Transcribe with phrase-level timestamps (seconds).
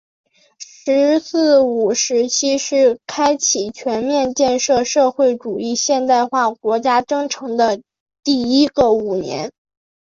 [0.57, 7.83] “十四五”时期是开启全面建设社会主义现代化国家新征程的
[8.23, 9.51] 第一个五年。